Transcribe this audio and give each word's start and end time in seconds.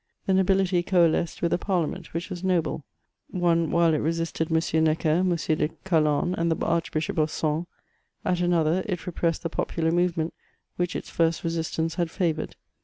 The 0.25 0.33
nobility 0.33 0.81
coalesced 0.81 1.43
with 1.43 1.51
the 1.51 1.59
Parliament, 1.59 2.11
which 2.11 2.31
was 2.31 2.43
noble; 2.43 2.83
one 3.29 3.69
while 3.69 3.93
it 3.93 3.99
resisted 3.99 4.51
M. 4.51 4.83
Necker, 4.83 5.09
M. 5.19 5.27
de 5.35 5.67
Calonne, 5.85 6.33
and 6.39 6.49
the 6.51 6.65
Archbishop 6.65 7.19
of 7.19 7.29
Sens: 7.29 7.67
at 8.25 8.39
another 8.41 8.81
it 8.87 9.05
repressed 9.05 9.43
the 9.43 9.49
popular 9.51 9.91
movement, 9.91 10.33
which 10.75 10.95
its 10.95 11.11
6rst 11.11 11.43
re 11.43 11.51
sistance 11.51 11.95
had 11.97 12.09
favoured. 12.09 12.55